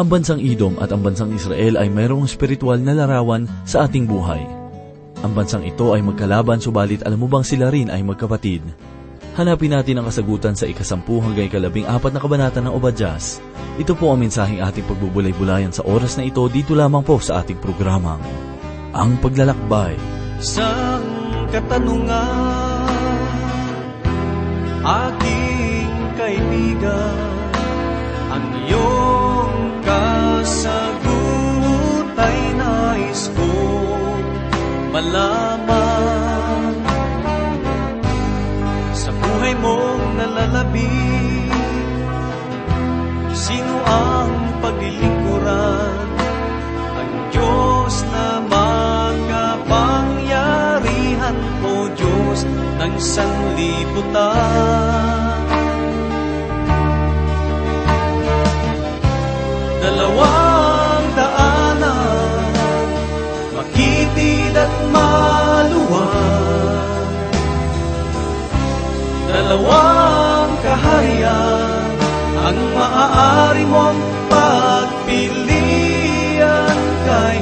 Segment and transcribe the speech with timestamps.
[0.00, 4.40] Ang bansang Idom at ang bansang Israel ay mayroong spiritual na larawan sa ating buhay.
[5.20, 8.64] Ang bansang ito ay magkalaban subalit alam mo bang sila rin ay magkapatid?
[9.36, 13.44] Hanapin natin ang kasagutan sa ikasampu hanggang ikalabing apat na kabanata ng Obadyas.
[13.76, 17.60] Ito po ang mensaheng ating pagbubulay-bulayan sa oras na ito dito lamang po sa ating
[17.60, 18.24] programang,
[18.96, 20.00] Ang Paglalakbay.
[20.40, 20.96] Sa
[21.52, 22.88] katanungan,
[24.80, 27.20] aking kaibigan,
[28.32, 29.29] ang iyong
[29.90, 31.10] kasagot
[32.14, 33.50] ay nais ko
[34.94, 36.78] malaman.
[38.94, 40.94] Sa buhay mong nalalabi,
[43.34, 46.06] sino ang paglilingkuran?
[47.00, 51.34] Ang Diyos na makapangyarihan,
[51.66, 52.46] O Diyos
[52.78, 54.79] ng sanlibutan.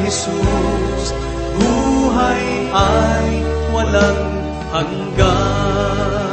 [0.08, 1.12] Jesus.
[1.60, 3.28] Buhay ay
[3.76, 4.24] walang
[4.72, 6.32] hanggan.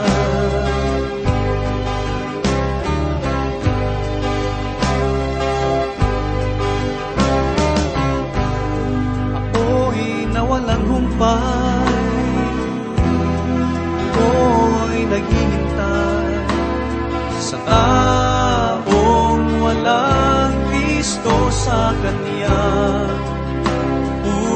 [9.36, 11.55] Ako'y nawalang humpay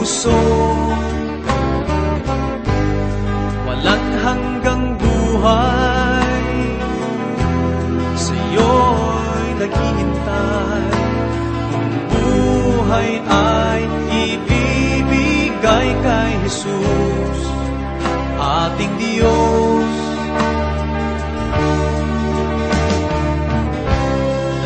[0.10, 0.42] puso.
[3.70, 6.42] Walang hanggang buhay.
[8.18, 10.90] Sa'yo'y naghihintay.
[11.69, 17.40] Kung buhay ay ibibigay kay Jesus
[18.42, 19.94] Ating Diyos.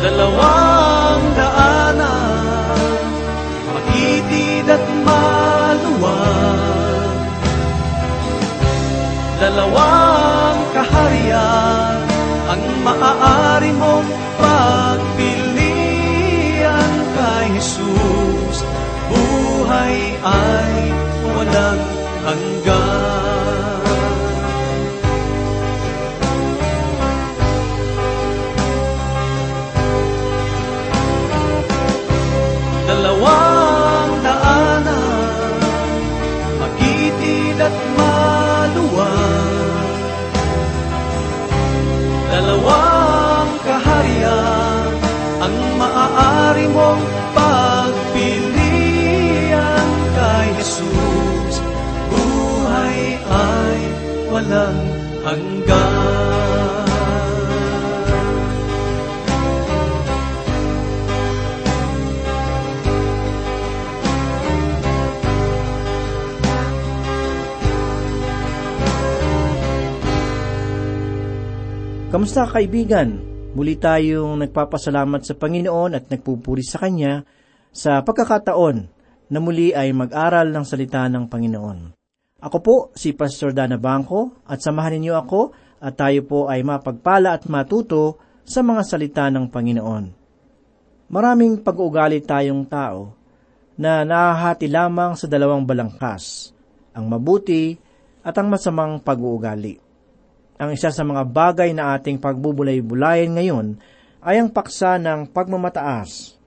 [0.04, 0.63] Dalawang
[9.54, 12.02] Dalawang kaharian
[12.50, 14.02] Ang maaari mong
[14.42, 15.54] pagpilian
[17.14, 18.66] kay Jesus.
[19.06, 20.74] Buhay ay
[21.38, 21.86] walang
[22.26, 22.93] hanggan
[72.34, 73.14] Kamusta kaibigan?
[73.54, 77.22] Muli tayong nagpapasalamat sa Panginoon at nagpupuri sa Kanya
[77.70, 78.76] sa pagkakataon
[79.30, 81.94] na muli ay mag-aral ng salita ng Panginoon.
[82.42, 87.38] Ako po si Pastor Dana Bangko at samahan ninyo ako at tayo po ay mapagpala
[87.38, 90.04] at matuto sa mga salita ng Panginoon.
[91.14, 93.14] Maraming pag-uugali tayong tao
[93.78, 96.50] na nahahati lamang sa dalawang balangkas,
[96.98, 97.78] ang mabuti
[98.26, 99.83] at ang masamang pag-uugali.
[100.54, 103.66] Ang isa sa mga bagay na ating pagbubulay-bulayan ngayon
[104.22, 106.38] ay ang paksa ng pagmamataas.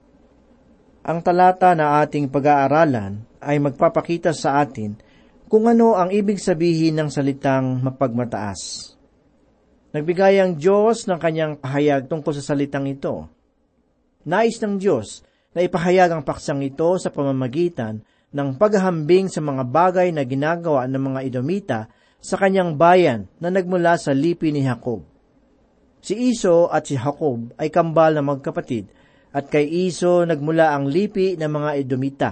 [1.04, 4.96] Ang talata na ating pag-aaralan ay magpapakita sa atin
[5.48, 8.92] kung ano ang ibig sabihin ng salitang mapagmataas.
[9.92, 13.24] Nagbigay ang Diyos ng kanyang pahayag tungkol sa salitang ito.
[14.28, 15.24] Nais ng Diyos
[15.56, 21.00] na ipahayag ang paksang ito sa pamamagitan ng paghahambing sa mga bagay na ginagawa ng
[21.00, 21.80] mga Idomita
[22.18, 25.06] sa kanyang bayan na nagmula sa lipi ni Jacob.
[26.02, 28.90] Si Iso at si Jacob ay kambal na magkapatid
[29.30, 32.30] at kay Iso nagmula ang lipi ng mga Edomita.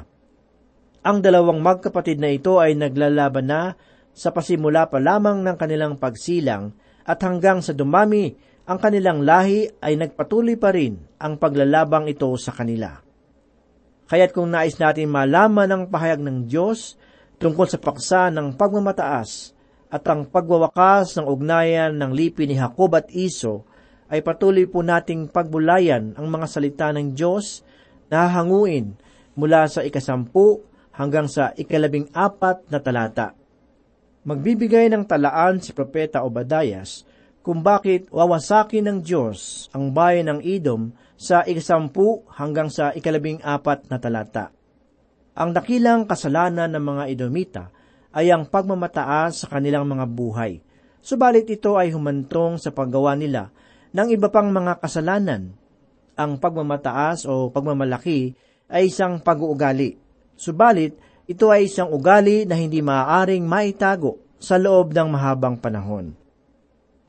[1.06, 3.78] Ang dalawang magkapatid na ito ay naglalaban na
[4.10, 6.74] sa pasimula pa lamang ng kanilang pagsilang
[7.06, 8.34] at hanggang sa dumami
[8.66, 12.98] ang kanilang lahi ay nagpatuloy pa rin ang paglalabang ito sa kanila.
[14.10, 16.98] Kaya't kung nais natin malaman ang pahayag ng Diyos
[17.38, 19.55] tungkol sa paksa ng pagmamataas
[19.96, 23.64] at ang pagwawakas ng ugnayan ng lipi ni Jacob at Iso,
[24.12, 27.64] ay patuloy po nating pagbulayan ang mga salita ng Diyos
[28.12, 28.92] nahahanguin
[29.40, 30.60] mula sa ikasampu
[30.92, 33.32] hanggang sa ikalabing apat na talata.
[34.28, 37.08] Magbibigay ng talaan si Propeta Obadayas
[37.40, 43.88] kung bakit wawasakin ng Diyos ang bayan ng Edom sa ikasampu hanggang sa ikalabing apat
[43.88, 44.52] na talata.
[45.36, 47.64] Ang dakilang kasalanan ng mga Edomita
[48.16, 50.64] ay ang pagmamataas sa kanilang mga buhay.
[51.04, 53.52] Subalit ito ay humantong sa paggawa nila
[53.92, 55.52] ng iba pang mga kasalanan.
[56.16, 58.32] Ang pagmamataas o pagmamalaki
[58.72, 60.00] ay isang pag-uugali.
[60.32, 60.96] Subalit,
[61.28, 66.16] ito ay isang ugali na hindi maaaring maitago sa loob ng mahabang panahon.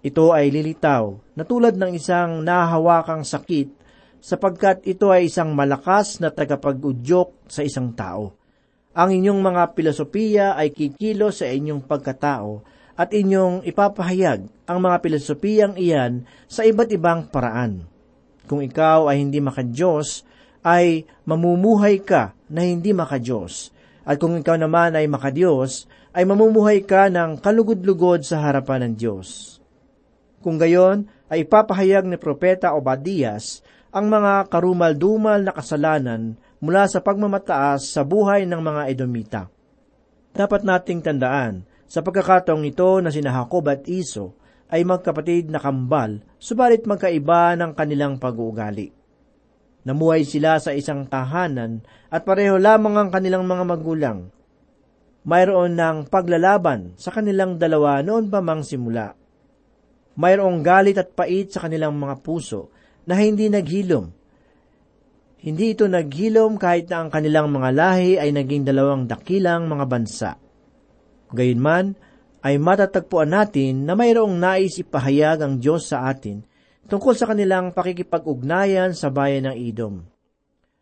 [0.06, 3.74] Ito ay lilitaw na tulad ng isang nahahawakang sakit
[4.22, 8.37] sapagkat ito ay isang malakas na tagapag-udyok sa isang tao.
[8.98, 12.66] Ang inyong mga pilosopiya ay kikilo sa inyong pagkatao
[12.98, 17.86] at inyong ipapahayag ang mga pilosopiyang iyan sa iba't ibang paraan.
[18.50, 20.26] Kung ikaw ay hindi makadiyos,
[20.66, 23.70] ay mamumuhay ka na hindi makadiyos.
[24.02, 25.86] At kung ikaw naman ay makadiyos,
[26.18, 29.62] ay mamumuhay ka ng kalugod-lugod sa harapan ng Diyos.
[30.42, 33.62] Kung gayon, ay ipapahayag ni Propeta Obadias
[33.94, 39.44] ang mga karumal-dumal na kasalanan mula sa pagmamataas sa buhay ng mga Edomita.
[40.34, 44.36] Dapat nating tandaan, sa pagkakataong ito na sina Jacob at Iso
[44.68, 48.92] ay magkapatid na kambal, subalit magkaiba ng kanilang pag-uugali.
[49.88, 51.80] Namuhay sila sa isang tahanan
[52.12, 54.20] at pareho lamang ang kanilang mga magulang.
[55.24, 59.16] Mayroon ng paglalaban sa kanilang dalawa noon pa mang simula.
[60.20, 62.68] Mayroong galit at pait sa kanilang mga puso
[63.08, 64.12] na hindi naghilom.
[65.38, 70.32] Hindi ito naghilom kahit na ang kanilang mga lahi ay naging dalawang dakilang mga bansa.
[71.30, 71.94] Gayunman,
[72.42, 76.42] ay matatagpuan natin na mayroong nais ipahayag ang Diyos sa atin
[76.88, 79.96] tungkol sa kanilang pakikipag-ugnayan sa bayan ng Edom.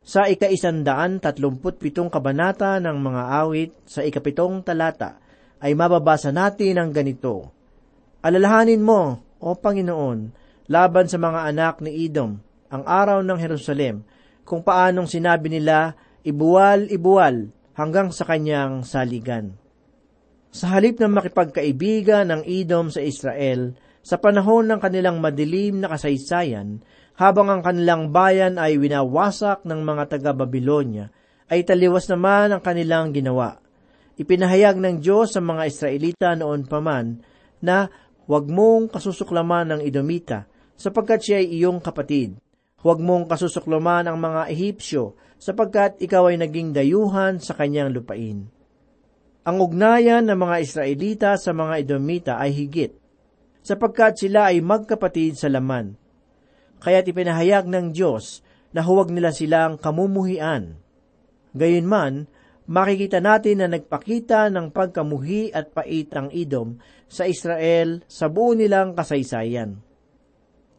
[0.06, 5.18] Sa ika-isandaan tatlumput pitong kabanata ng mga awit sa ikapitong talata
[5.58, 7.50] ay mababasa natin ang ganito,
[8.22, 10.30] Alalahanin mo, O Panginoon,
[10.70, 12.38] laban sa mga anak ni Edom,
[12.70, 14.06] ang araw ng Jerusalem,
[14.46, 19.58] kung paanong sinabi nila, ibuwal-ibuwal hanggang sa kanyang saligan.
[20.56, 23.76] Sa halip na makipagkaibigan ng Edom sa Israel,
[24.06, 26.80] sa panahon ng kanilang madilim na kasaysayan,
[27.18, 31.12] habang ang kanilang bayan ay winawasak ng mga taga-Babilonya,
[31.50, 33.60] ay taliwas naman ang kanilang ginawa.
[34.16, 37.20] Ipinahayag ng Diyos sa mga Israelita noon paman
[37.60, 37.92] na
[38.30, 40.48] huwag mong kasusuklaman ng Edomita
[40.80, 42.40] sapagkat siya ay iyong kapatid.
[42.86, 48.46] Huwag mong kasusukluman ang mga Ehipsyo, sapagkat ikaw ay naging dayuhan sa kanyang lupain.
[49.42, 52.94] Ang ugnayan ng mga Israelita sa mga Edomita ay higit,
[53.66, 55.98] sapagkat sila ay magkapatid sa laman.
[56.78, 60.78] Kaya't ipinahayag ng Diyos na huwag nila silang kamumuhian.
[61.58, 62.30] Gayunman,
[62.70, 66.78] makikita natin na nagpakita ng pagkamuhi at pait ang Edom
[67.10, 69.85] sa Israel sa buo nilang kasaysayan.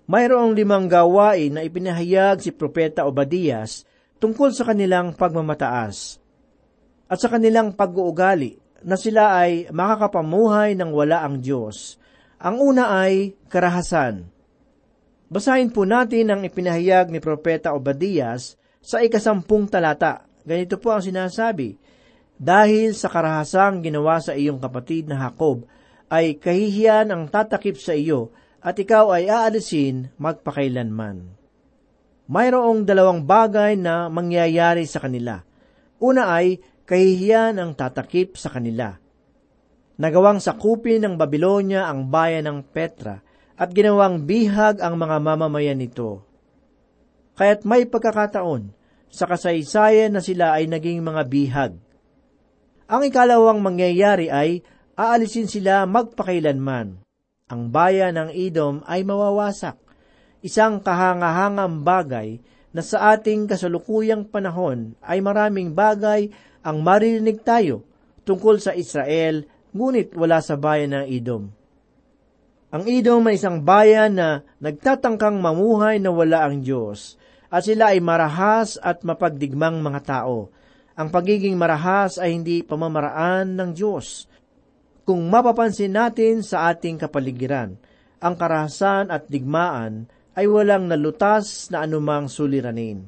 [0.06, 3.82] Mayroong limang gawain na ipinahayag si Propeta Obadias
[4.22, 6.22] tungkol sa kanilang pagmamataas
[7.10, 11.98] at sa kanilang pag-uugali na sila ay makakapamuhay ng wala ang Diyos.
[12.38, 14.30] Ang una ay karahasan.
[15.26, 20.22] Basahin po natin ang ipinahayag ni Propeta Obadias sa ikasampung talata.
[20.46, 21.74] Ganito po ang sinasabi,
[22.38, 25.66] Dahil sa karahasang ginawa sa iyong kapatid na Jacob,
[26.06, 31.36] ay kahihiyan ang tatakip sa iyo at ikaw ay aalisin magpakailanman.
[32.26, 35.46] Mayroong dalawang bagay na mangyayari sa kanila.
[36.02, 38.98] Una ay kahihiyan ang tatakip sa kanila.
[39.96, 43.22] Nagawang sakupin ng Babylonia ang bayan ng Petra
[43.56, 46.20] at ginawang bihag ang mga mamamayan nito.
[47.38, 48.74] Kaya't may pagkakataon
[49.08, 51.72] sa kasaysayan na sila ay naging mga bihag.
[52.90, 54.60] Ang ikalawang mangyayari ay
[54.98, 57.05] aalisin sila magpakailanman
[57.46, 59.78] ang bayan ng Edom ay mawawasak.
[60.42, 62.42] Isang kahangahangang bagay
[62.74, 66.26] na sa ating kasalukuyang panahon ay maraming bagay
[66.66, 67.86] ang maririnig tayo
[68.26, 71.46] tungkol sa Israel, ngunit wala sa bayan ng Edom.
[72.74, 77.14] Ang Edom ay isang bayan na nagtatangkang mamuhay na wala ang Diyos,
[77.46, 80.50] at sila ay marahas at mapagdigmang mga tao.
[80.98, 84.26] Ang pagiging marahas ay hindi pamamaraan ng Diyos,
[85.06, 87.78] kung mapapansin natin sa ating kapaligiran,
[88.18, 93.06] ang karahasan at digmaan ay walang nalutas na anumang suliranin.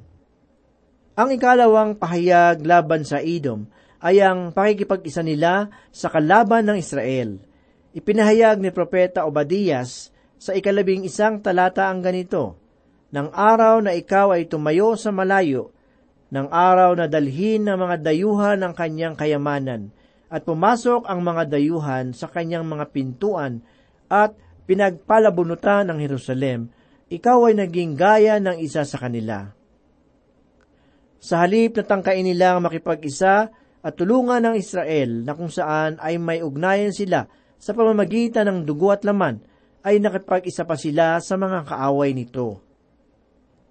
[1.18, 3.66] Ang ikalawang pahayag laban sa Edom
[3.98, 7.42] ay ang pakikipag-isa nila sa kalaban ng Israel.
[7.90, 12.54] Ipinahayag ni Propeta Obadias sa ikalabing isang talata ang ganito,
[13.10, 15.74] Nang araw na ikaw ay tumayo sa malayo,
[16.30, 19.90] ng araw na dalhin ng mga dayuhan ng kanyang kayamanan,
[20.28, 23.64] at pumasok ang mga dayuhan sa kanyang mga pintuan
[24.12, 24.36] at
[24.68, 26.68] pinagpalabunutan ng Jerusalem,
[27.08, 29.48] ikaw ay naging gaya ng isa sa kanila.
[31.18, 36.44] Sa halip na tangkain nilang makipag-isa at tulungan ng Israel na kung saan ay may
[36.44, 37.26] ugnayan sila
[37.58, 39.42] sa pamamagitan ng dugo at laman,
[39.82, 42.60] ay nakipag-isa pa sila sa mga kaaway nito.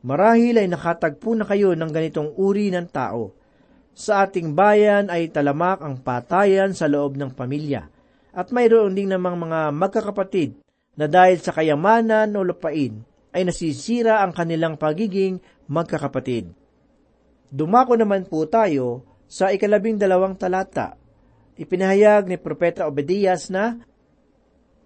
[0.04, 3.36] Marahil ay nakatagpo na kayo ng ganitong uri ng tao.
[3.98, 7.90] Sa ating bayan ay talamak ang patayan sa loob ng pamilya.
[8.30, 10.62] At mayroon din namang mga magkakapatid
[10.94, 13.02] na dahil sa kayamanan o lupain
[13.34, 16.54] ay nasisira ang kanilang pagiging magkakapatid.
[17.50, 20.94] Dumako naman po tayo sa ikalabing dalawang talata.
[21.58, 23.82] Ipinahayag ni Propeta Obedias na,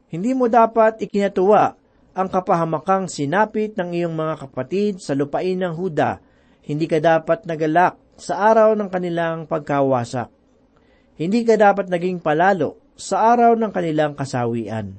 [0.07, 1.75] Hindi mo dapat ikinatuwa
[2.15, 6.23] ang kapahamakang sinapit ng iyong mga kapatid sa lupain ng Huda,
[6.63, 10.29] hindi ka dapat nagalak sa araw ng kanilang pagkawasak.
[11.17, 14.93] Hindi ka dapat naging palalo sa araw ng kanilang kasawian.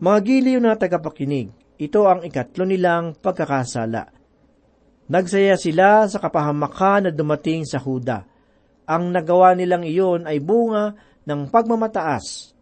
[0.00, 4.12] Mga giliw na tagapakinig, ito ang ikatlo nilang pagkakasala.
[5.06, 8.26] Nagsaya sila sa kapahamakan na dumating sa Huda.
[8.88, 12.56] Ang nagawa nilang iyon ay bunga ng pagmamataas.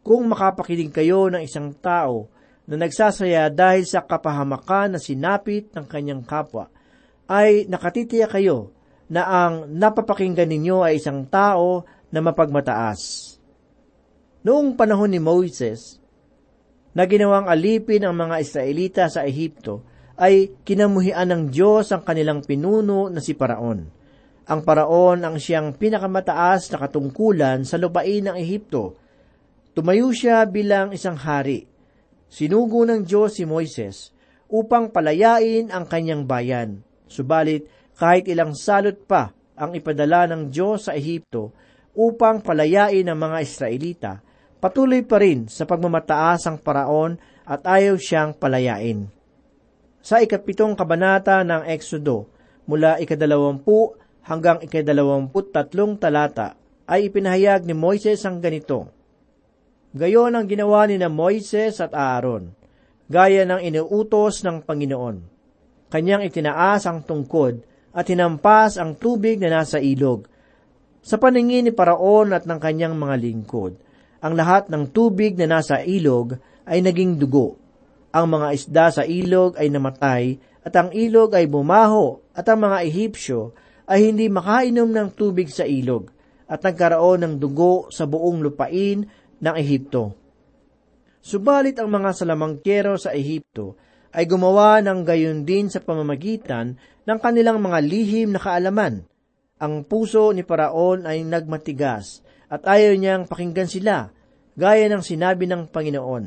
[0.00, 2.30] Kung makapakinig kayo ng isang tao
[2.64, 6.70] na nagsasaya dahil sa kapahamakan na sinapit ng kanyang kapwa,
[7.30, 8.74] ay nakatitiya kayo
[9.06, 13.32] na ang napapakinggan ninyo ay isang tao na mapagmataas.
[14.42, 16.02] Noong panahon ni Moses,
[16.90, 19.86] na ginawang alipin ang mga Israelita sa Ehipto,
[20.18, 23.86] ay kinamuhian ng Diyos ang kanilang pinuno na si Paraon.
[24.50, 28.98] Ang Paraon ang siyang pinakamataas na katungkulan sa lupain ng Ehipto.
[29.70, 31.70] Tumayo siya bilang isang hari
[32.30, 34.14] Sinugo ng Diyos si Moises
[34.46, 36.86] upang palayain ang kanyang bayan.
[37.10, 37.66] Subalit,
[37.98, 41.50] kahit ilang salot pa ang ipadala ng Diyos sa Ehipto
[41.98, 44.12] upang palayain ang mga Israelita,
[44.62, 49.10] patuloy pa rin sa pagmamataas ang paraon at ayaw siyang palayain.
[50.00, 52.30] Sa ikapitong kabanata ng Exodo,
[52.64, 56.54] mula ikadalawampu hanggang ikadalawamput tatlong talata,
[56.86, 58.88] ay ipinahayag ni Moises ang ganito,
[59.90, 62.54] Gayon ang ginawa ni na Moises at Aaron,
[63.10, 65.39] gaya ng inuutos ng Panginoon.
[65.90, 70.30] Kanyang itinaas ang tungkod at hinampas ang tubig na nasa ilog.
[71.02, 73.74] Sa paningin ni Paraon at ng kanyang mga lingkod,
[74.22, 77.58] ang lahat ng tubig na nasa ilog ay naging dugo.
[78.14, 82.86] Ang mga isda sa ilog ay namatay at ang ilog ay bumaho at ang mga
[82.86, 83.50] Ehipsyo
[83.90, 86.06] ay hindi makainom ng tubig sa ilog
[86.46, 89.02] at nagkaroon ng dugo sa buong lupain
[89.40, 90.14] ng Ehipto.
[91.18, 96.74] Subalit ang mga salamangkero sa Ehipto ay gumawa ng gayon din sa pamamagitan
[97.06, 99.06] ng kanilang mga lihim na kaalaman.
[99.60, 104.10] Ang puso ni Paraon ay nagmatigas at ayaw niyang pakinggan sila,
[104.58, 106.24] gaya ng sinabi ng Panginoon.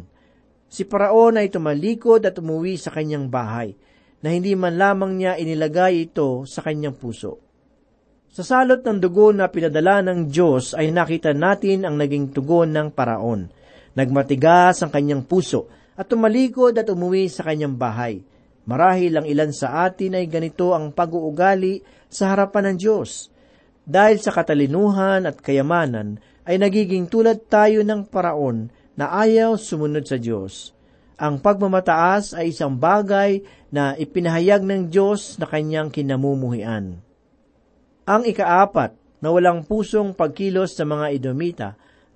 [0.72, 3.76] Si Paraon ay tumalikod at umuwi sa kanyang bahay,
[4.24, 7.44] na hindi man lamang niya inilagay ito sa kanyang puso.
[8.34, 12.90] Sa salot ng dugo na pinadala ng Diyos ay nakita natin ang naging tugon ng
[12.96, 13.52] paraon.
[13.94, 18.26] Nagmatigas ang kanyang puso at tumalikod at umuwi sa kanyang bahay.
[18.64, 23.28] Marahil ang ilan sa atin ay ganito ang pag-uugali sa harapan ng Diyos.
[23.84, 30.16] Dahil sa katalinuhan at kayamanan ay nagiging tulad tayo ng paraon na ayaw sumunod sa
[30.16, 30.72] Diyos.
[31.20, 37.00] Ang pagmamataas ay isang bagay na ipinahayag ng Diyos na kanyang kinamumuhian.
[38.04, 41.70] Ang ikaapat na walang pusong pagkilos sa mga Edomita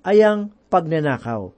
[0.04, 1.57] ay ang pagnanakaw.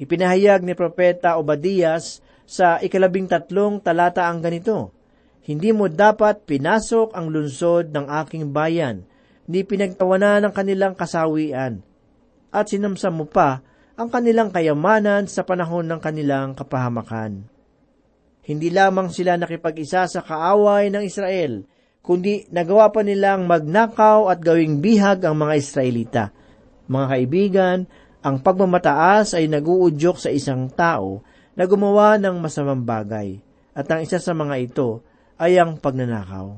[0.00, 4.96] Ipinahayag ni Propeta Obadias sa ikalabing tatlong talata ang ganito,
[5.44, 9.04] Hindi mo dapat pinasok ang lunsod ng aking bayan,
[9.44, 11.84] ni pinagtawanan ng kanilang kasawian,
[12.48, 13.60] at sinamsam mo pa
[14.00, 17.44] ang kanilang kayamanan sa panahon ng kanilang kapahamakan.
[18.40, 21.68] Hindi lamang sila nakipag-isa sa kaaway ng Israel,
[22.00, 26.24] kundi nagawa pa nilang magnakaw at gawing bihag ang mga Israelita.
[26.88, 27.78] Mga kaibigan,
[28.20, 31.24] ang pagmamataas ay naguudyok sa isang tao
[31.56, 33.40] na gumawa ng masamang bagay,
[33.72, 35.00] at ang isa sa mga ito
[35.40, 36.52] ay ang pagnanakaw.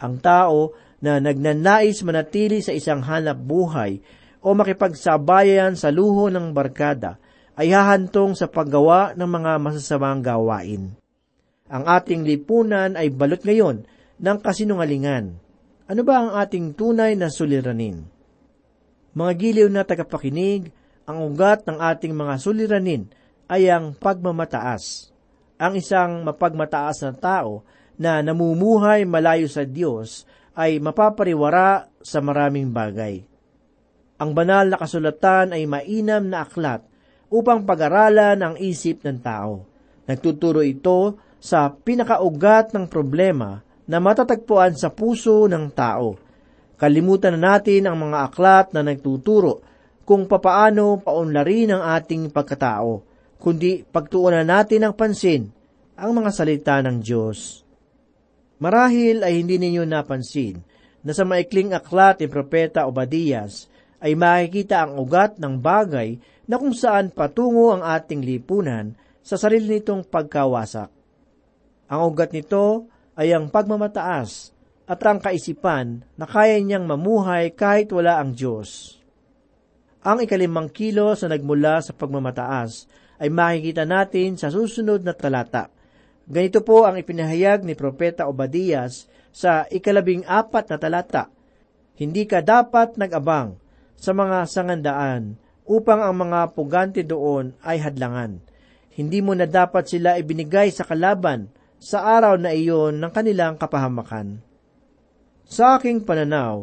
[0.00, 4.04] Ang tao na nagnanais manatili sa isang hanap buhay
[4.44, 7.16] o makipagsabayan sa luho ng barkada
[7.56, 10.96] ay hahantong sa paggawa ng mga masasamang gawain.
[11.72, 13.84] Ang ating lipunan ay balot ngayon
[14.20, 15.40] ng kasinungalingan.
[15.88, 18.19] Ano ba ang ating tunay na suliranin?
[19.10, 20.70] Mga giliw na tagapakinig,
[21.02, 23.10] ang ugat ng ating mga suliranin
[23.50, 25.10] ay ang pagmamataas.
[25.58, 27.66] Ang isang mapagmataas na tao
[27.98, 30.24] na namumuhay malayo sa Diyos
[30.54, 33.26] ay mapapariwara sa maraming bagay.
[34.20, 36.86] Ang banal na kasulatan ay mainam na aklat
[37.32, 39.66] upang pag-aralan ang isip ng tao.
[40.06, 43.58] Nagtuturo ito sa pinakaugat ng problema
[43.90, 46.14] na matatagpuan sa puso ng tao.
[46.80, 49.60] Kalimutan na natin ang mga aklat na nagtuturo
[50.08, 53.04] kung papaano paunlarin ang ating pagkatao,
[53.36, 55.52] kundi pagtuunan natin ang pansin
[56.00, 57.60] ang mga salita ng Diyos.
[58.64, 60.56] Marahil ay hindi ninyo napansin
[61.04, 63.68] na sa maikling aklat ni Propeta Obadias
[64.00, 66.16] ay makikita ang ugat ng bagay
[66.48, 70.88] na kung saan patungo ang ating lipunan sa sarili nitong pagkawasak.
[71.92, 72.88] Ang ugat nito
[73.20, 74.56] ay ang pagmamataas
[74.90, 78.98] at ang kaisipan na kaya niyang mamuhay kahit wala ang Diyos.
[80.02, 82.90] Ang ikalimang kilo sa nagmula sa pagmamataas
[83.22, 85.70] ay makikita natin sa susunod na talata.
[86.26, 91.30] Ganito po ang ipinahayag ni Propeta Obadias sa ikalabing apat na talata.
[91.94, 93.62] Hindi ka dapat nag-abang
[93.94, 95.38] sa mga sangandaan
[95.70, 98.42] upang ang mga pugante doon ay hadlangan.
[98.90, 101.46] Hindi mo na dapat sila ibinigay sa kalaban
[101.78, 104.49] sa araw na iyon ng kanilang kapahamakan.
[105.50, 106.62] Sa aking pananaw,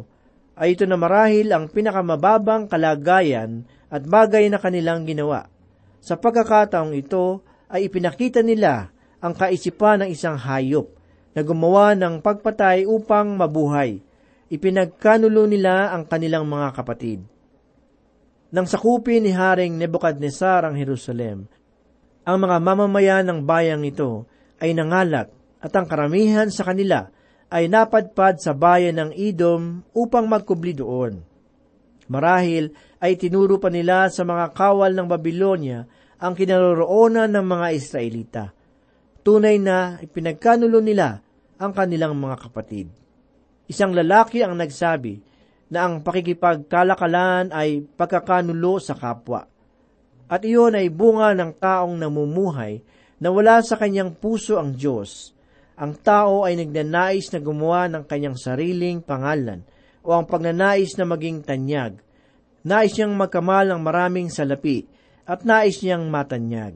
[0.56, 5.46] ay ito na marahil ang pinakamababang kalagayan at bagay na kanilang ginawa.
[6.00, 8.88] Sa pagkakataong ito ay ipinakita nila
[9.20, 10.88] ang kaisipan ng isang hayop
[11.36, 14.00] na gumawa ng pagpatay upang mabuhay
[14.48, 17.20] ipinagkanulo nila ang kanilang mga kapatid.
[18.48, 21.44] Nang sakupin ni Haring Nebuchadnezzar ang Jerusalem,
[22.24, 24.24] ang mga mamamayan ng bayang ito
[24.56, 25.28] ay nangalat
[25.60, 27.12] at ang karamihan sa kanila
[27.48, 31.24] ay napadpad sa bayan ng Edom upang magkubli doon.
[32.08, 35.84] Marahil ay tinuro pa nila sa mga kawal ng Babylonia
[36.18, 38.44] ang kinaroroonan ng mga Israelita.
[39.24, 41.20] Tunay na ipinagkanulo nila
[41.60, 42.88] ang kanilang mga kapatid.
[43.68, 45.20] Isang lalaki ang nagsabi
[45.68, 49.44] na ang pakikipagkalakalan ay pagkakanulo sa kapwa.
[50.28, 52.80] At iyon ay bunga ng taong namumuhay
[53.20, 55.36] na wala sa kanyang puso ang Diyos.
[55.78, 59.62] Ang tao ay nagnanais na gumawa ng kanyang sariling pangalan
[60.02, 62.02] o ang pagnanais na maging tanyag.
[62.66, 64.90] Nais niyang magkamal ng maraming salapi
[65.22, 66.74] at nais niyang matanyag.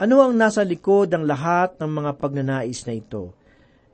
[0.00, 3.36] Ano ang nasa likod ng lahat ng mga pagnanais na ito?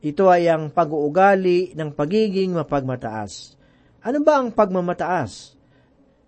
[0.04, 3.58] Ito ay ang pag-uugali ng pagiging mapagmataas.
[4.06, 5.58] Ano ba ang pagmamataas?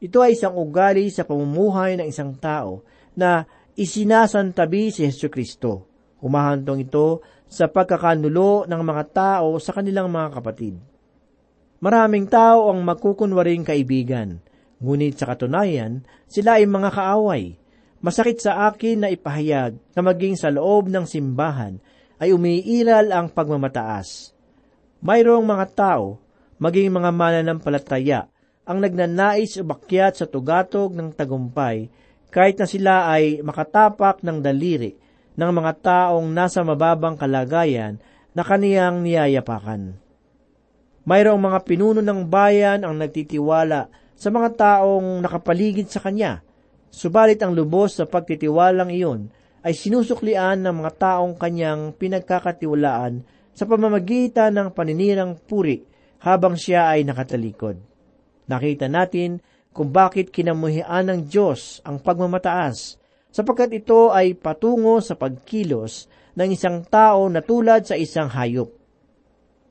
[0.03, 2.83] Ito ay isang ugali sa pamumuhay ng isang tao
[3.15, 3.47] na
[3.79, 5.96] isinasantabi si Yesu Kristo.
[6.21, 10.75] Humahantong ito sa pagkakanulo ng mga tao sa kanilang mga kapatid.
[11.79, 14.41] Maraming tao ang magkukunwaring kaibigan,
[14.81, 17.45] ngunit sa katunayan, sila ay mga kaaway.
[18.01, 21.77] Masakit sa akin na ipahayag na maging sa loob ng simbahan
[22.17, 24.33] ay umiiral ang pagmamataas.
[25.05, 26.17] Mayroong mga tao,
[26.57, 28.21] maging mga mananampalataya,
[28.67, 31.87] ang nagnanais umakyat sa tugatog ng tagumpay
[32.35, 34.99] kahit na sila ay makatapak ng daliri
[35.37, 38.01] ng mga taong nasa mababang kalagayan
[38.33, 39.97] na kaniyang niyayapakan.
[41.07, 46.43] Mayroong mga pinuno ng bayan ang nagtitiwala sa mga taong nakapaligid sa kanya,
[46.91, 49.29] subalit ang lubos sa pagtitiwalang iyon
[49.63, 53.23] ay sinusuklian ng mga taong kanyang pinagkakatiwalaan
[53.53, 55.85] sa pamamagitan ng paninirang puri
[56.25, 57.77] habang siya ay nakatalikod.
[58.49, 59.39] Nakita natin
[59.77, 62.97] kung bakit kinamuhian ng Diyos ang pagmamataas,
[63.37, 66.09] sapagkat ito ay patungo sa pagkilos
[66.41, 68.73] ng isang tao na tulad sa isang hayop.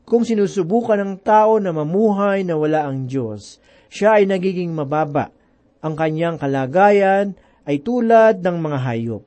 [0.05, 3.57] Kung sinusubukan ng tao na mamuhay na wala ang Diyos,
[3.89, 5.33] siya ay nagiging mababa.
[5.81, 7.33] Ang kanyang kalagayan
[7.65, 9.25] ay tulad ng mga hayop.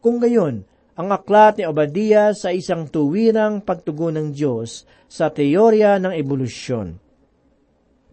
[0.00, 0.64] Kung gayon,
[0.96, 6.96] ang aklat ni Obadiah sa isang tuwirang pagtugon ng Diyos sa teorya ng ebolusyon.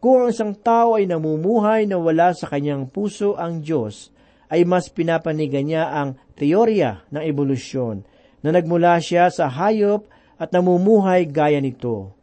[0.03, 4.11] Kung ang isang tao ay namumuhay na wala sa kanyang puso ang Diyos,
[4.53, 8.05] ay mas pinapanigan niya ang teorya ng ebolusyon
[8.45, 10.05] na nagmula siya sa hayop
[10.37, 12.13] at namumuhay gaya nito.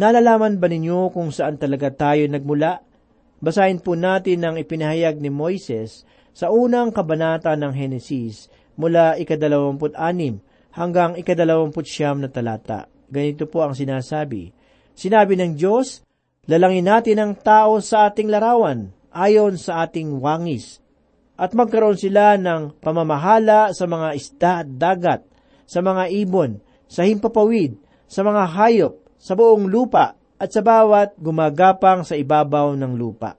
[0.00, 2.80] Nalalaman ba ninyo kung saan talaga tayo nagmula?
[3.44, 8.48] Basahin po natin ang ipinahayag ni Moises sa unang kabanata ng Henesis
[8.80, 10.40] mula ikadalawamput anim
[10.74, 12.90] hanggang ikadalawamput siyam na talata.
[13.06, 14.50] Ganito po ang sinasabi.
[14.96, 16.02] Sinabi ng Diyos,
[16.48, 20.82] lalangin natin ang tao sa ating larawan, ayon sa ating wangis,
[21.34, 25.20] at magkaroon sila ng pamamahala sa mga isda at dagat,
[25.66, 27.74] sa mga ibon, sa himpapawid,
[28.06, 33.38] sa mga hayop, sa buong lupa, at sa bawat gumagapang sa ibabaw ng lupa.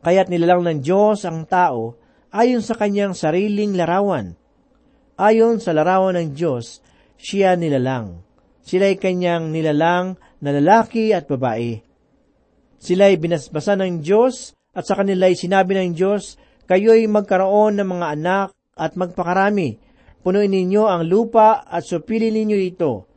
[0.00, 2.00] Kaya't nilalang ng Diyos ang tao
[2.32, 4.32] ayon sa kanyang sariling larawan.
[5.20, 6.80] Ayon sa larawan ng Diyos,
[7.20, 8.24] siya nilalang.
[8.64, 11.84] Sila'y kanyang nilalang na lalaki at babae.
[12.80, 18.48] Sila'y binasbasan ng Diyos at sa kanila'y sinabi ng Diyos, kayo'y magkaroon ng mga anak
[18.78, 19.82] at magpakarami.
[20.22, 23.10] Punuin ninyo ang lupa at supili ninyo ito.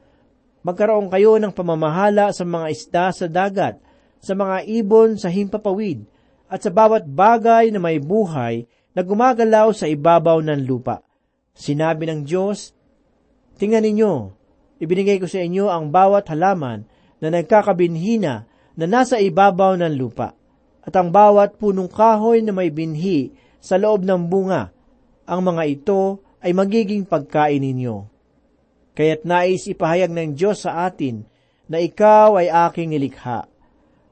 [0.66, 3.78] Magkaroon kayo ng pamamahala sa mga isda sa dagat,
[4.18, 6.10] sa mga ibon sa himpapawid,
[6.50, 8.66] at sa bawat bagay na may buhay
[8.98, 11.06] na gumagalaw sa ibabaw ng lupa.
[11.54, 12.74] Sinabi ng Diyos,
[13.54, 14.12] Tingnan ninyo,
[14.82, 16.90] ibinigay ko sa inyo ang bawat halaman
[17.22, 20.34] na nagkakabinhina na nasa ibabaw ng lupa,
[20.84, 23.32] at ang bawat punong kahoy na may binhi
[23.64, 24.76] sa loob ng bunga,
[25.24, 28.04] ang mga ito ay magiging pagkain ninyo.
[28.94, 31.24] Kaya't nais ipahayag ng Diyos sa atin
[31.72, 33.48] na ikaw ay aking nilikha.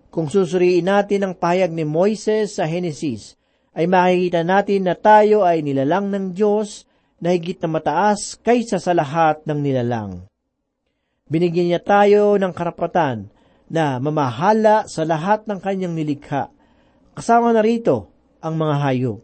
[0.09, 3.35] Kung susuriin natin ang pahayag ni Moises sa Henesis,
[3.71, 6.83] ay makikita natin na tayo ay nilalang ng Diyos
[7.21, 10.27] na higit na mataas kaysa sa lahat ng nilalang.
[11.31, 13.31] Binigyan niya tayo ng karapatan
[13.71, 16.51] na mamahala sa lahat ng kanyang nilikha.
[17.11, 18.07] Kasama na rito
[18.39, 19.19] ang mga hayop.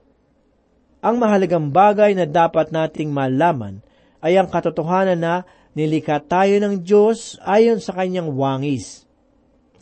[1.00, 3.80] Ang mahalagang bagay na dapat nating malaman
[4.20, 5.36] ay ang katotohanan na
[5.78, 9.06] nilikha tayo ng Diyos ayon sa kanyang wangis.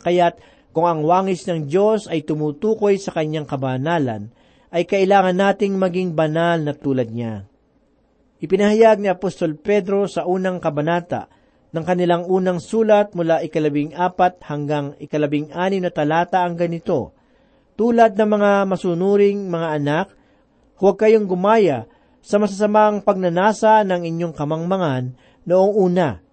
[0.04, 0.38] Kaya't
[0.76, 4.28] kung ang wangis ng Diyos ay tumutukoy sa kanyang kabanalan,
[4.68, 7.48] ay kailangan nating maging banal na tulad niya.
[8.44, 11.32] Ipinahayag ni Apostol Pedro sa unang kabanata
[11.72, 17.15] ng kanilang unang sulat mula ikalabing apat hanggang ikalabing anim na talata ang ganito,
[17.76, 20.06] Tulad ng mga masunuring mga anak,
[20.80, 21.84] huwag kayong gumaya
[22.24, 25.12] sa masasamang pagnanasa ng inyong kamangmangan
[25.44, 26.24] noong una.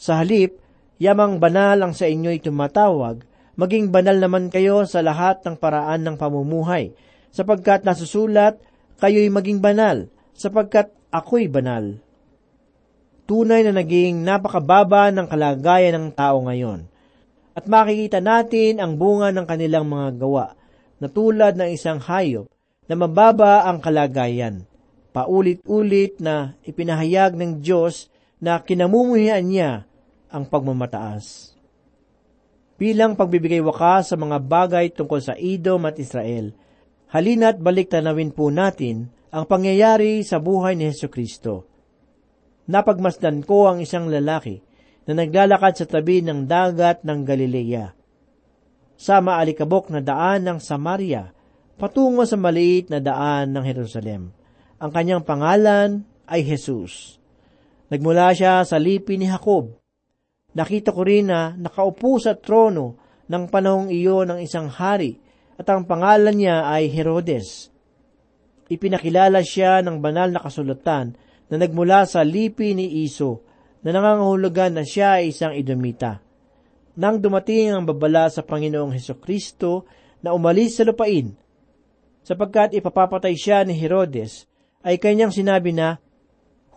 [0.00, 0.56] Sa halip,
[0.96, 3.22] yamang banal ang sa inyo'y tumatawag,
[3.54, 6.96] maging banal naman kayo sa lahat ng paraan ng pamumuhay,
[7.28, 8.56] sapagkat nasusulat,
[8.96, 12.00] kayo'y maging banal, sapagkat ako'y banal
[13.32, 16.84] tunay na naging napakababa ng kalagayan ng tao ngayon.
[17.56, 20.52] At makikita natin ang bunga ng kanilang mga gawa,
[21.02, 22.46] na tulad ng isang hayop
[22.86, 24.62] na mababa ang kalagayan.
[25.10, 28.06] Paulit-ulit na ipinahayag ng Diyos
[28.38, 29.84] na kinamumuhian niya
[30.30, 31.58] ang pagmamataas.
[32.78, 36.54] Bilang pagbibigay wakas sa mga bagay tungkol sa Edom at Israel,
[37.10, 41.72] halina't balik tanawin po natin ang pangyayari sa buhay ni Heso Kristo
[42.72, 44.62] napagmasdan ko ang isang lalaki
[45.08, 47.92] na naglalakad sa tabi ng dagat ng Galilea.
[48.96, 51.32] Sa maalikabok na daan ng Samaria,
[51.76, 54.30] patungo sa maliit na daan ng Jerusalem.
[54.78, 57.18] Ang kanyang pangalan ay Jesus.
[57.92, 59.76] Nagmula siya sa lipi ni Jacob.
[60.56, 62.96] Nakita ko rin na nakaupo sa trono
[63.28, 65.16] ng panahong iyon ng isang hari
[65.56, 67.72] at ang pangalan niya ay Herodes.
[68.72, 71.12] Ipinakilala siya ng banal na kasulatan
[71.52, 73.44] na nagmula sa lipi ni Iso
[73.84, 76.24] na nangangahulugan na siya ay isang Idomita.
[76.92, 79.88] Nang dumating ang babala sa Panginoong Heso Kristo
[80.20, 81.32] na umalis sa lupain,
[82.20, 84.44] sapagkat ipapapatay siya ni Herodes,
[84.84, 85.98] ay kanyang sinabi na,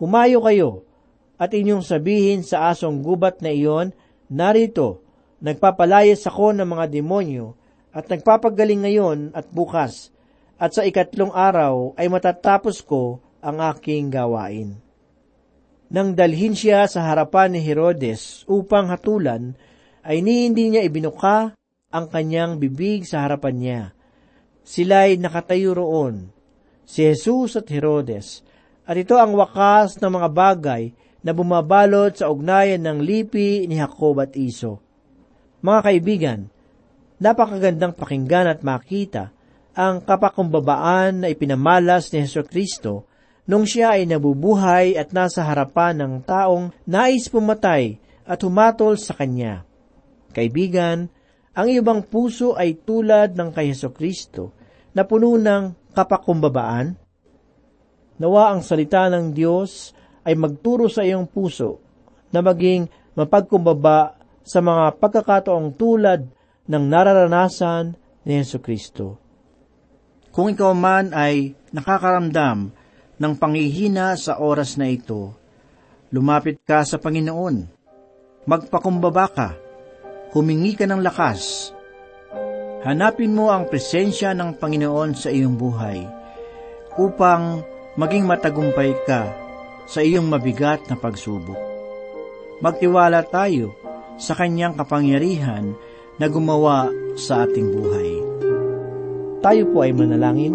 [0.00, 0.88] Humayo kayo,
[1.36, 3.92] at inyong sabihin sa asong gubat na iyon,
[4.32, 5.04] narito,
[5.44, 7.52] nagpapalayas ako ng mga demonyo,
[7.92, 10.12] at nagpapagaling ngayon at bukas,
[10.56, 14.80] at sa ikatlong araw ay matatapos ko ang aking gawain.
[15.86, 19.54] Nang dalhin siya sa harapan ni Herodes upang hatulan,
[20.06, 21.58] ay ni hindi niya ibinuka
[21.90, 23.82] ang kanyang bibig sa harapan niya.
[24.62, 26.30] Sila'y nakatayo roon,
[26.86, 28.46] si Jesus at Herodes,
[28.86, 30.82] at ito ang wakas ng mga bagay
[31.26, 34.78] na bumabalot sa ugnayan ng lipi ni Jacob at Iso.
[35.58, 36.40] Mga kaibigan,
[37.18, 39.34] napakagandang pakinggan at makita
[39.74, 43.10] ang kapakumbabaan na ipinamalas ni Heso Kristo
[43.46, 49.66] nung siya ay nabubuhay at nasa harapan ng taong nais pumatay at humatol sa kanya.
[50.36, 51.08] Kaibigan,
[51.56, 54.52] ang iyong puso ay tulad ng kay Heso Kristo
[54.92, 56.92] na puno ng kapakumbabaan.
[58.20, 59.96] Nawa ang salita ng Diyos
[60.28, 61.80] ay magturo sa iyong puso
[62.28, 62.84] na maging
[63.16, 66.28] mapagkumbaba sa mga pagkakataong tulad
[66.68, 67.96] ng nararanasan
[68.28, 69.16] ni Yesu Kristo.
[70.36, 72.68] Kung ikaw man ay nakakaramdam
[73.16, 75.32] ng pangihina sa oras na ito,
[76.12, 77.56] lumapit ka sa Panginoon.
[78.44, 79.65] Magpakumbaba ka.
[80.36, 81.72] Humingi ka ng lakas.
[82.84, 86.04] Hanapin mo ang presensya ng Panginoon sa iyong buhay
[87.00, 87.64] upang
[87.96, 89.32] maging matagumpay ka
[89.88, 91.56] sa iyong mabigat na pagsubok.
[92.60, 93.80] Magtiwala tayo
[94.20, 95.72] sa kanyang kapangyarihan
[96.20, 98.10] na gumawa sa ating buhay.
[99.40, 100.52] Tayo po ay manalangin.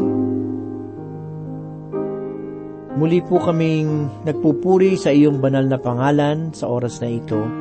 [3.01, 7.60] Muli po kaming nagpupuri sa iyong banal na pangalan sa oras na ito.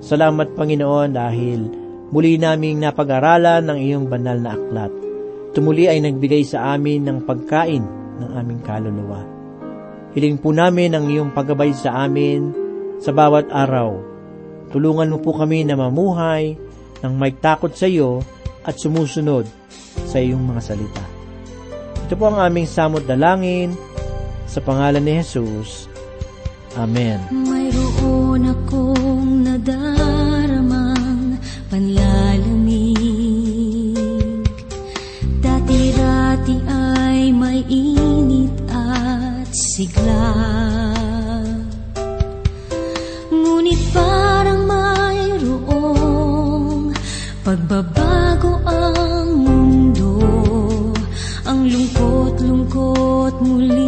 [0.00, 1.60] Salamat Panginoon dahil
[2.12, 4.92] muli naming napag-aralan ng iyong banal na aklat.
[5.56, 7.84] Tumuli ay nagbigay sa amin ng pagkain
[8.20, 9.24] ng aming kaluluwa.
[10.12, 12.52] Hiling po namin ang iyong paggabay sa amin
[13.00, 13.96] sa bawat araw.
[14.72, 16.56] Tulungan mo po kami na mamuhay
[17.04, 18.20] ng may takot sa iyo
[18.64, 19.48] at sumusunod
[20.08, 21.04] sa iyong mga salita.
[22.08, 23.72] Ito po ang aming samot dalangin
[24.46, 25.90] sa pangalan ni Jesus.
[26.76, 27.16] Amen.
[27.32, 31.40] Mayroon akong nadaramang
[31.72, 33.00] panlalamig.
[35.40, 40.36] Dati-rati ay may init at sigla.
[43.32, 45.32] Ngunit parang mayroong
[47.40, 50.20] pagbabago ang mundo.
[51.48, 53.85] Ang lungkot-lungkot muli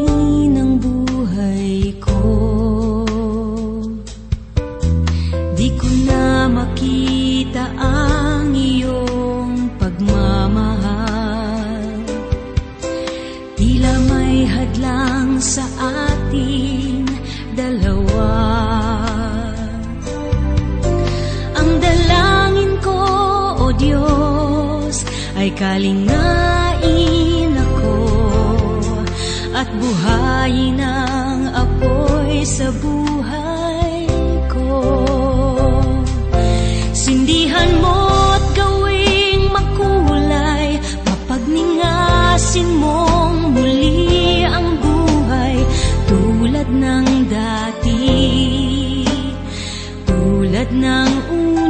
[25.49, 27.97] ay kalingain ako
[29.57, 34.05] At buhayin ang apoy sa buhay
[34.53, 34.77] ko.
[36.93, 40.77] Sindihan mo't gawing makulay
[41.09, 45.57] Mapagningasin mong muli ang buhay
[46.13, 48.05] Tulad ng dati
[50.05, 51.68] Tulad ng unang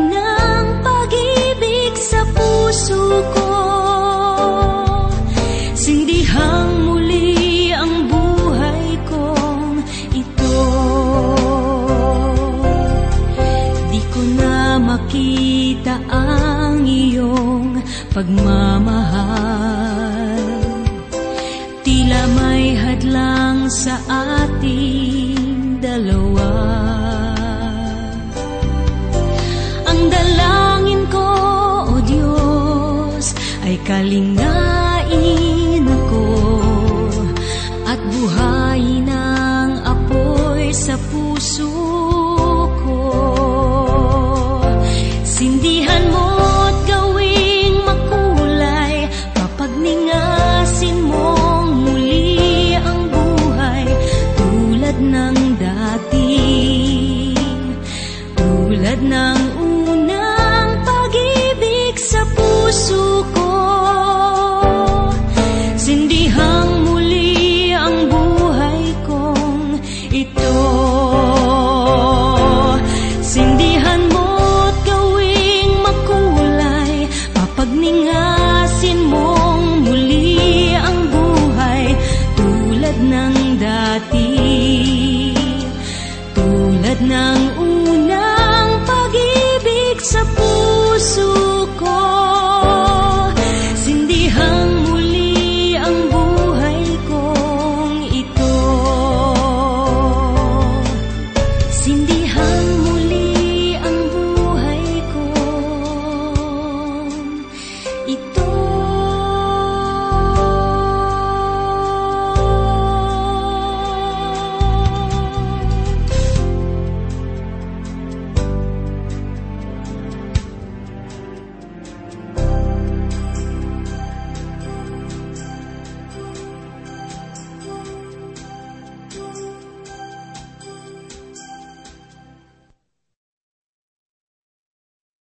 [18.18, 19.38] pagmamahal.
[21.86, 23.94] Tila may hadlang sa
[24.42, 26.50] ating dalawa.
[29.86, 31.26] Ang dalangin ko,
[31.94, 34.47] O Diyos, ay kalingain